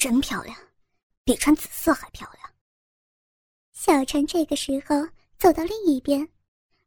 [0.00, 0.56] 真漂亮，
[1.24, 2.50] 比穿紫色还漂亮。
[3.74, 4.96] 小陈这个时候
[5.38, 6.26] 走到另一边，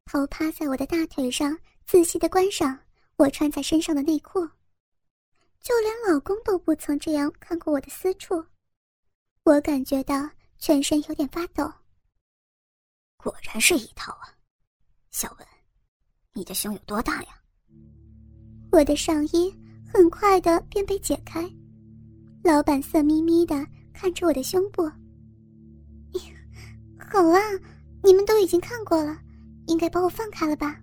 [0.05, 1.55] 头趴在我的大腿上，
[1.85, 2.77] 仔细的观赏
[3.17, 4.39] 我穿在身上的内裤。
[5.61, 8.43] 就连老公都不曾这样看过我的私处，
[9.43, 10.27] 我感觉到
[10.57, 11.71] 全身有点发抖。
[13.15, 14.35] 果然是一套啊，
[15.11, 15.47] 小文，
[16.33, 17.39] 你的胸有多大呀？
[18.71, 19.55] 我的上衣
[19.93, 21.47] 很快的便被解开，
[22.43, 24.83] 老板色眯眯的看着我的胸部。
[26.99, 27.39] 好啦，
[28.03, 29.17] 你们都已经看过了，
[29.67, 30.77] 应该把我放开了吧？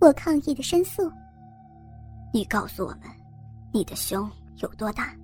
[0.00, 1.08] 我抗议的申诉。
[2.32, 3.02] 你告诉我们，
[3.72, 5.14] 你的胸有多大，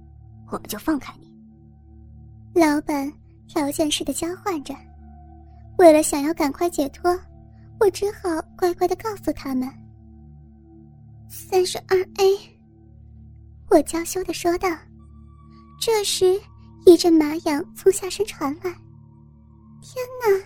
[0.49, 1.27] 我们就放开你。
[2.55, 3.13] 老板
[3.49, 4.75] 条件式的交换着。
[5.79, 7.11] 为了想要赶快解脱，
[7.81, 9.69] 我只好乖乖的告诉他们
[11.29, 12.39] ：“三十二 A。”
[13.71, 14.69] 我娇羞的说道。
[15.79, 16.41] 这时，
[16.85, 18.73] 一阵麻痒从下身传来。
[19.81, 20.43] 天哪！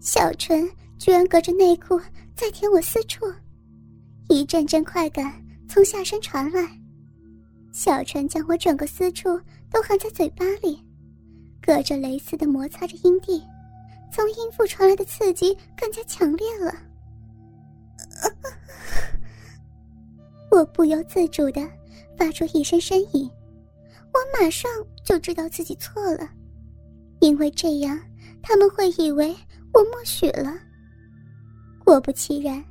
[0.00, 2.00] 小纯居然隔着内裤
[2.34, 3.26] 在舔我私处，
[4.28, 5.32] 一阵阵快感
[5.68, 6.66] 从下身传来。
[7.72, 9.38] 小纯将我整个私处
[9.70, 10.82] 都含在嘴巴里，
[11.60, 13.42] 隔着蕾丝的摩擦着阴蒂。
[14.12, 16.74] 从阴部传来的刺激更加强烈了，
[20.50, 21.64] 我不由自主的
[22.18, 23.30] 发出一声呻吟。
[24.12, 24.70] 我马上
[25.04, 26.28] 就知道自己错了，
[27.20, 27.98] 因为这样
[28.42, 29.34] 他们会以为
[29.72, 30.54] 我默许了。
[31.84, 32.62] 果不其然，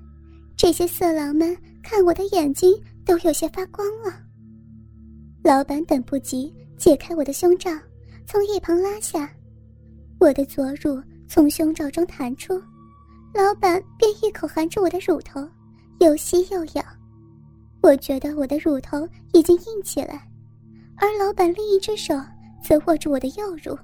[0.56, 2.74] 这些色狼们看我的眼睛
[3.06, 4.14] 都有些发光了。
[5.44, 7.72] 老板等不及，解开我的胸罩，
[8.26, 9.30] 从一旁拉下
[10.20, 11.02] 我的左乳。
[11.32, 12.56] 从胸罩中弹出，
[13.36, 15.48] 老板便一口含住我的乳头，
[16.00, 16.84] 又吸又咬。
[17.84, 20.28] 我觉得我的乳头已经硬起来，
[21.00, 22.14] 而老板另一只手
[22.62, 23.78] 则握住我的右乳，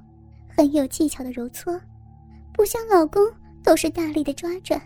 [0.48, 1.80] 很有技巧的揉搓，
[2.54, 3.22] 不像老公
[3.64, 4.80] 都是大力的抓着。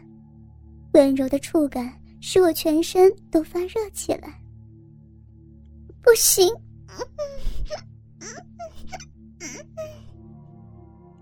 [0.94, 1.92] 温柔的触感
[2.22, 4.39] 使我全身都发热起来。
[6.02, 6.48] 不行。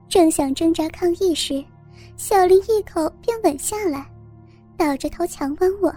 [0.09, 1.63] 正想挣扎抗议时，
[2.15, 4.09] 小林一口便吻下来，
[4.77, 5.93] 倒着头强吻我。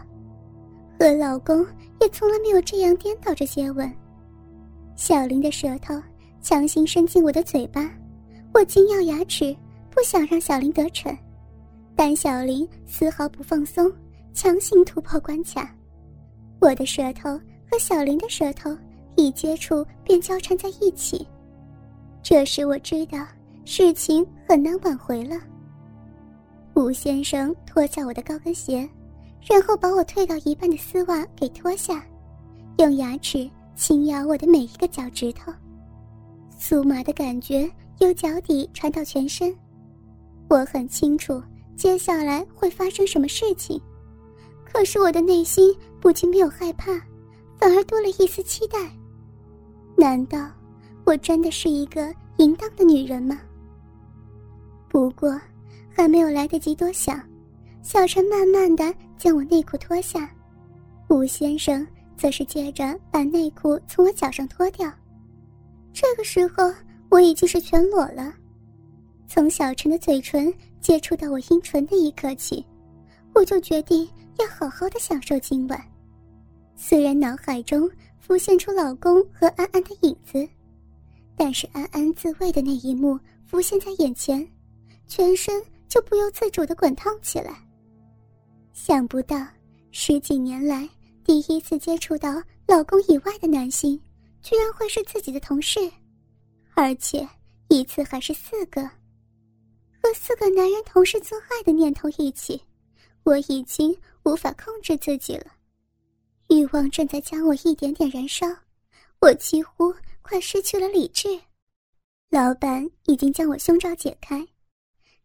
[0.98, 1.64] 和老公
[2.00, 3.90] 也从来没有这样颠倒着接吻。
[5.00, 5.94] 小林的舌头
[6.42, 7.90] 强行伸进我的嘴巴，
[8.52, 9.56] 我紧咬牙齿，
[9.88, 11.16] 不想让小林得逞，
[11.96, 13.90] 但小林丝毫不放松，
[14.34, 15.74] 强行突破关卡。
[16.60, 17.30] 我的舌头
[17.70, 18.76] 和小林的舌头
[19.16, 21.26] 一接触便交缠在一起，
[22.22, 23.26] 这时我知道。
[23.64, 25.36] 事情很难挽回了。
[26.74, 28.86] 吴先生脱下我的高跟鞋，
[29.48, 32.04] 然后把我退到一半的丝袜给脱下，
[32.78, 33.48] 用牙齿
[33.80, 35.50] 轻咬我的每一个脚趾头，
[36.60, 37.66] 酥麻的感觉
[38.00, 39.56] 由脚底传到全身。
[40.50, 41.42] 我很清楚
[41.78, 43.80] 接下来会发生什么事情，
[44.70, 46.92] 可是我的内心不仅没有害怕，
[47.58, 48.78] 反而多了一丝期待。
[49.96, 50.50] 难道
[51.06, 53.40] 我真的是一个淫荡的女人吗？
[54.90, 55.40] 不过，
[55.88, 57.18] 还没有来得及多想，
[57.80, 60.30] 小陈慢慢的将我内裤脱下，
[61.08, 61.86] 吴先生
[62.20, 64.92] 则是接着把内裤从我脚上脱掉。
[65.90, 66.70] 这个时候，
[67.08, 68.30] 我已经是全裸了。
[69.26, 72.62] 从小陈的嘴唇接触到我阴唇的一刻起，
[73.34, 74.06] 我就决定
[74.38, 75.82] 要好好的享受今晚。
[76.76, 80.46] 虽然脑海中浮现出老公和安安的影子，
[81.34, 84.46] 但是安安自慰的那一幕浮现在眼前。
[85.06, 87.66] 全身就不由自主的滚烫起来。
[88.74, 89.44] 想不到
[89.90, 90.86] 十几年来
[91.24, 94.00] 第一次接触到老公以外的男性，
[94.42, 95.78] 居然会是自己的同事，
[96.74, 97.28] 而且
[97.68, 98.82] 一次还是四个，
[100.02, 102.60] 和四个男人同时做爱的念头一起，
[103.22, 105.46] 我已经无法控制自己了，
[106.48, 108.46] 欲望正在将我一点点燃烧，
[109.20, 111.28] 我几乎快失去了理智。
[112.30, 114.46] 老板已经将我胸罩解开。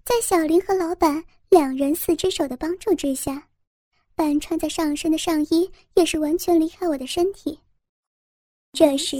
[0.03, 3.47] 在小林和老板两人四只手的帮助之下，
[4.15, 7.59] 半穿在上身的上衣也是完全离开我的身体。
[8.71, 9.17] 这时，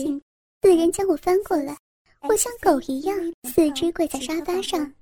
[0.62, 1.78] 四人将我翻过来，
[2.22, 4.94] 我像狗一样四肢跪在沙发上，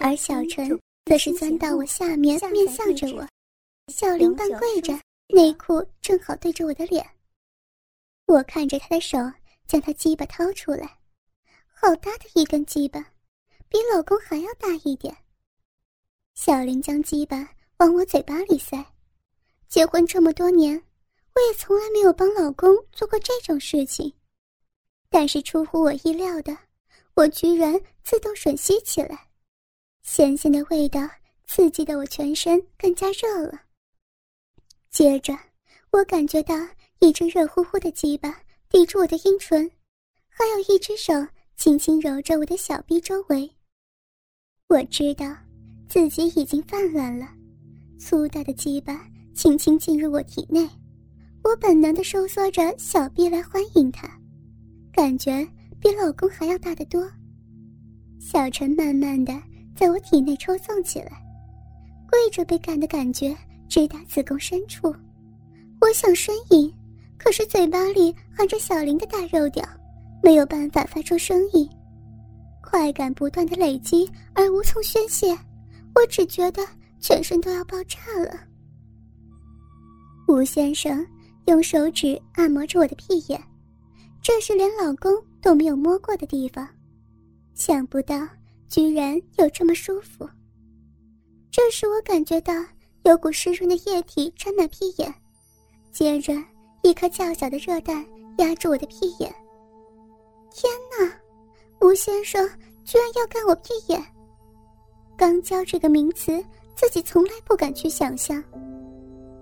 [0.00, 3.28] 而小陈则是钻到我下面面向着我。
[3.92, 4.98] 小林半跪着，
[5.28, 7.06] 内裤正好对着我的脸。
[8.26, 9.18] 我看着他的手，
[9.66, 10.98] 将他鸡巴掏出来，
[11.66, 13.12] 好大的一根鸡巴。
[13.70, 15.14] 比老公还要大一点。
[16.34, 18.82] 小林将鸡巴往我嘴巴里塞。
[19.68, 20.82] 结婚这么多年，
[21.34, 24.12] 我也从来没有帮老公做过这种事情。
[25.10, 26.56] 但是出乎我意料的，
[27.14, 29.28] 我居然自动吮吸起来，
[30.02, 31.00] 咸咸的味道
[31.46, 33.60] 刺激的我全身更加热了。
[34.90, 35.34] 接着，
[35.90, 36.54] 我感觉到
[37.00, 39.70] 一只热乎乎的鸡巴抵住我的阴唇，
[40.28, 41.12] 还有一只手
[41.56, 43.50] 轻轻揉着我的小臂周围。
[44.68, 45.36] 我知道
[45.88, 47.28] 自己已经泛滥了，
[47.98, 49.06] 粗大的鸡巴
[49.38, 50.68] 轻轻进入我体内，
[51.44, 54.10] 我本能的收缩着小臂来欢迎他。
[54.92, 55.46] 感觉
[55.78, 57.08] 比老公还要大得多。
[58.18, 59.32] 小陈慢慢的
[59.76, 61.22] 在我体内抽送起来，
[62.10, 63.32] 跪着被干的感觉
[63.68, 64.92] 直达子宫深处。
[65.80, 66.74] 我想呻吟，
[67.16, 69.64] 可是嘴巴里含着小林的大肉屌，
[70.20, 71.70] 没有办法发出声音。
[72.60, 75.28] 快感不断的累积而无从宣泄，
[75.94, 76.60] 我只觉得
[76.98, 78.47] 全身都要爆炸了。
[80.28, 81.04] 吴先生
[81.46, 83.42] 用手指按摩着我的屁眼。
[84.22, 85.10] 这是连老公
[85.40, 86.68] 都没有摸过的地方，
[87.54, 88.28] 想不到
[88.68, 90.28] 居然有这么舒服。
[91.50, 92.52] 这时我感觉到
[93.04, 95.12] 有股湿润的液体沾满屁眼，
[95.90, 96.34] 接着
[96.82, 98.04] 一颗较小的热蛋
[98.36, 99.34] 压住我的屁眼。
[100.50, 100.70] 天
[101.00, 101.10] 哪，
[101.80, 102.46] 吴先生
[102.84, 104.04] 居然要干我屁眼！
[105.16, 106.44] 肛交这个名词
[106.76, 108.44] 自己从来不敢去想象，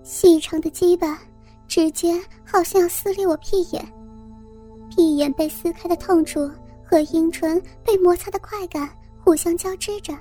[0.07, 1.19] 细长的鸡巴
[1.67, 3.85] 直接好像要撕裂我屁眼。
[4.89, 6.49] 屁眼被撕开的痛楚
[6.81, 8.89] 和阴唇被摩擦的快感
[9.21, 10.13] 互相交织着，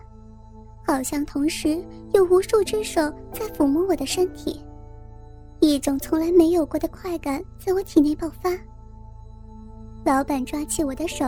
[0.84, 1.80] 好像同时
[2.12, 3.00] 有无数只手
[3.32, 4.60] 在抚摸我的身体，
[5.60, 8.50] 一种从来没有过的快感在我体内爆发。
[10.04, 11.24] 老板抓起我的手，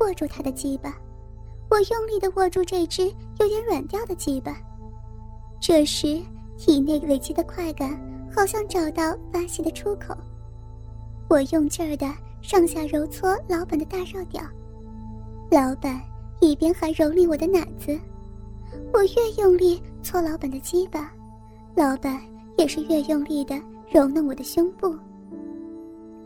[0.00, 0.94] 握住他的鸡巴，
[1.70, 3.06] 我用力的握住这只
[3.40, 4.54] 有点软掉的鸡巴。
[5.58, 6.20] 这时，
[6.64, 8.00] 体内累积的快感
[8.32, 10.16] 好像找到发泄的出口，
[11.28, 12.06] 我用劲儿的。
[12.40, 14.42] 上下揉搓老板的大肉屌，
[15.48, 16.00] 老板
[16.40, 17.96] 一边还蹂躏我的奶子，
[18.92, 21.12] 我越用力搓老板的鸡巴，
[21.76, 22.20] 老板
[22.58, 23.60] 也是越用力的
[23.92, 24.92] 揉弄我的胸部。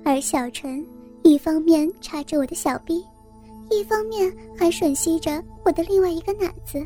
[0.05, 0.83] 而小陈
[1.23, 3.05] 一方面插着我的小臂，
[3.71, 6.83] 一方面还吮吸着我的另外一个奶子，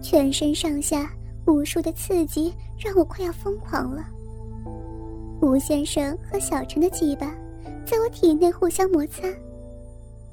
[0.00, 1.12] 全身上下
[1.46, 4.04] 无数的刺激让我快要疯狂了。
[5.40, 7.34] 吴先生和小陈的鸡巴。
[7.84, 9.22] 在我体内互相摩擦，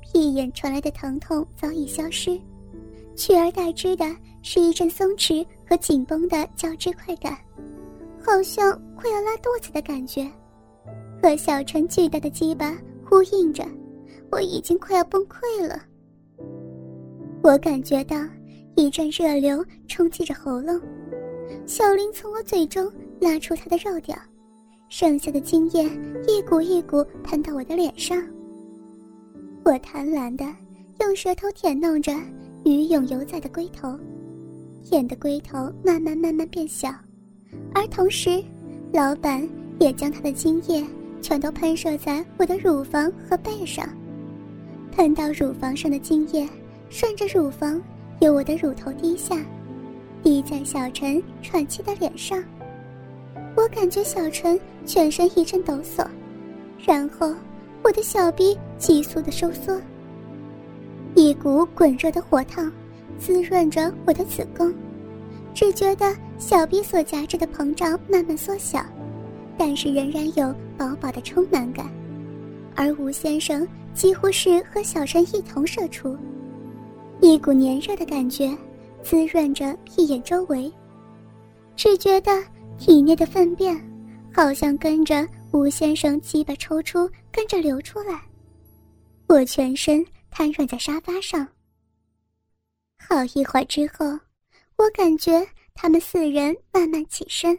[0.02, 2.36] 屁眼传来的疼痛早已消失，
[3.16, 4.04] 取而代之的
[4.42, 7.38] 是一阵松弛和紧绷的交织快感，
[8.20, 10.28] 好像快要拉肚子的感觉，
[11.22, 12.76] 和小陈巨大的鸡巴
[13.06, 13.64] 呼应着，
[14.32, 15.80] 我已经快要崩溃了。
[17.44, 18.18] 我感觉到
[18.76, 20.82] 一阵热流冲击着喉咙，
[21.66, 24.16] 小林从我嘴中拉出他的肉屌。
[24.90, 25.90] 剩下的精液
[26.28, 28.22] 一股一股喷到我的脸上，
[29.66, 30.46] 我贪婪的
[31.00, 32.14] 用舌头舔弄着
[32.64, 33.98] 鱼泳犹在的龟头，
[34.84, 36.94] 舔的龟头慢慢慢慢变小，
[37.74, 38.44] 而同时，
[38.92, 39.50] 老板
[39.80, 40.86] 也将他的精液
[41.24, 43.90] 全都喷射在我的乳房和背上，
[44.92, 46.48] 喷到乳房上的精液
[46.88, 47.82] 顺着乳房
[48.20, 49.44] 由我的乳头滴下，
[50.24, 52.42] 滴在小陈喘气的脸上。
[53.56, 56.08] 我感觉小陈全身一阵抖擞，
[56.84, 57.36] 然后
[57.84, 59.80] 我的小臂急速的收缩，
[61.14, 62.72] 一股滚热的火烫
[63.20, 64.74] 滋润着我的子宫，
[65.54, 68.84] 只觉得小臂所夹着的膨胀慢慢缩小，
[69.58, 71.88] 但是仍然有饱饱的充满感，
[72.76, 76.18] 而吴先生几乎是和小陈一同射出，
[77.20, 78.50] 一股黏热的感觉
[79.04, 80.72] 滋润着屁眼周围，
[81.76, 82.32] 只觉得。
[82.80, 83.80] 体内的粪便，
[84.34, 88.20] 好像跟着吴先生鸡巴抽出，跟着流出来。
[89.28, 91.48] 我全身瘫软在沙发上。
[92.98, 94.06] 好一会儿之后，
[94.76, 97.58] 我感觉他们四人慢慢起身，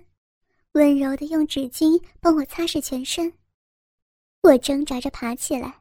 [0.72, 3.32] 温柔的用纸巾帮我擦拭全身。
[4.42, 5.72] 我挣扎着爬起来，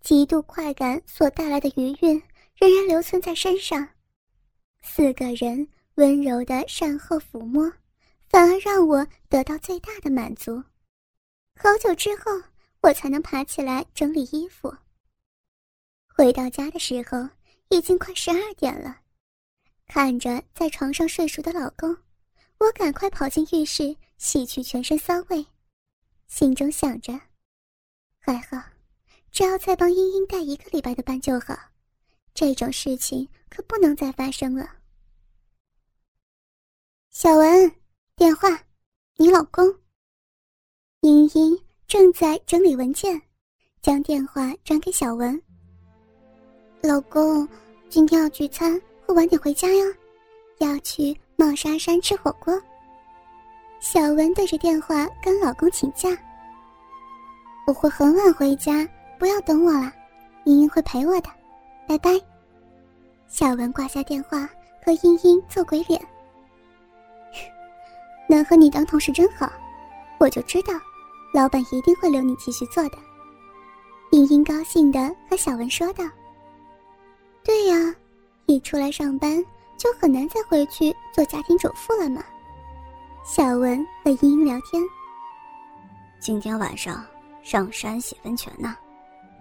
[0.00, 2.22] 极度快感所带来的余韵
[2.54, 3.86] 仍然留存在身上。
[4.82, 7.72] 四个人温柔的善后抚摸。
[8.30, 10.62] 反而让我得到最大的满足。
[11.56, 12.30] 好久之后，
[12.80, 14.72] 我才能爬起来整理衣服。
[16.06, 17.28] 回到家的时候，
[17.70, 19.00] 已经快十二点了。
[19.88, 21.96] 看着在床上睡熟的老公，
[22.58, 25.44] 我赶快跑进浴室洗去全身骚味，
[26.28, 27.20] 心中想着：
[28.20, 28.62] 还好，
[29.32, 31.58] 只要再帮英英带一个礼拜的班就好。
[32.40, 34.66] 这种事情可不能再发生了。
[37.10, 37.70] 小文。
[38.16, 38.48] 电话，
[39.16, 39.62] 你老公。
[41.02, 43.20] 茵茵正在整理文件，
[43.82, 45.38] 将电话转给小文。
[46.82, 47.46] 老公，
[47.90, 49.84] 今天要聚餐，会晚点回家呀，
[50.60, 52.58] 要去茂沙山吃火锅。
[53.80, 56.08] 小文对着电话跟老公请假。
[57.66, 59.92] 我会很晚回家，不要等我了，
[60.44, 61.28] 茵茵会陪我的，
[61.86, 62.29] 拜拜。
[63.30, 64.40] 小文挂下电话，
[64.84, 66.04] 和茵茵做鬼脸。
[68.28, 69.50] 能和你当同事真好，
[70.18, 70.74] 我就知道，
[71.32, 72.98] 老板一定会留你继续做的。
[74.10, 76.04] 茵茵高兴的和小文说道
[77.44, 77.94] ：“对呀，
[78.46, 79.42] 一出来上班
[79.78, 82.24] 就很难再回去做家庭主妇了嘛。”
[83.24, 84.82] 小文和茵茵聊天
[86.18, 87.06] ：“今天晚上
[87.44, 88.76] 上山洗温泉呢，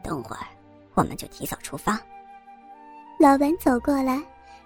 [0.04, 0.46] 等会儿
[0.94, 2.00] 我们就提早出发。”
[3.22, 4.24] 老板走过来，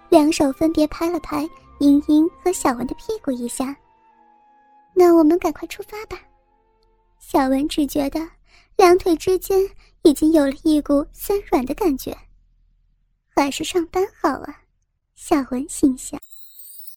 [0.08, 1.48] 两手分别拍了拍
[1.80, 3.76] 英英和小文的屁股一下。
[4.94, 6.16] 那我们赶快出发吧。
[7.18, 8.20] 小文只觉得
[8.76, 9.58] 两腿之间
[10.02, 12.16] 已经有了一股酸软的感觉，
[13.34, 14.62] 还是上班好啊。
[15.16, 16.20] 小文心想。